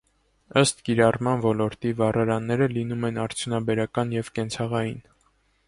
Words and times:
Ըստ 0.61 0.79
կիրառման 0.87 1.43
ոլորտի 1.43 1.91
վառարանները 1.99 2.69
լինում 2.73 3.07
են 3.13 3.21
արդյունաբերական 3.27 4.19
և 4.19 4.35
կենցաղային։ 4.41 5.01